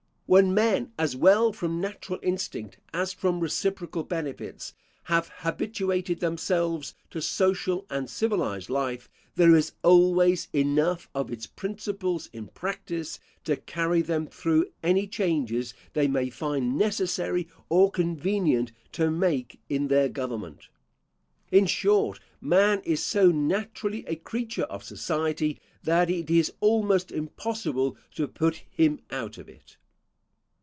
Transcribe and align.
When 0.33 0.53
men, 0.53 0.93
as 0.97 1.13
well 1.13 1.51
from 1.51 1.81
natural 1.81 2.17
instinct 2.23 2.77
as 2.93 3.11
from 3.11 3.41
reciprocal 3.41 4.05
benefits, 4.05 4.73
have 5.03 5.27
habituated 5.27 6.21
themselves 6.21 6.95
to 7.09 7.21
social 7.21 7.85
and 7.89 8.09
civilised 8.09 8.69
life, 8.69 9.09
there 9.35 9.53
is 9.55 9.73
always 9.83 10.47
enough 10.53 11.09
of 11.13 11.33
its 11.33 11.47
principles 11.47 12.29
in 12.31 12.47
practice 12.47 13.19
to 13.43 13.57
carry 13.57 14.01
them 14.01 14.25
through 14.25 14.67
any 14.81 15.05
changes 15.05 15.73
they 15.91 16.07
may 16.07 16.29
find 16.29 16.77
necessary 16.77 17.49
or 17.67 17.91
convenient 17.91 18.71
to 18.93 19.11
make 19.11 19.59
in 19.67 19.89
their 19.89 20.07
government. 20.07 20.69
In 21.51 21.65
short, 21.65 22.21
man 22.39 22.79
is 22.85 23.03
so 23.03 23.31
naturally 23.31 24.05
a 24.07 24.15
creature 24.15 24.63
of 24.63 24.81
society 24.85 25.59
that 25.83 26.09
it 26.09 26.29
is 26.29 26.53
almost 26.61 27.11
impossible 27.11 27.97
to 28.15 28.29
put 28.29 28.63
him 28.71 29.01
out 29.09 29.37
of 29.37 29.49
it. 29.49 29.75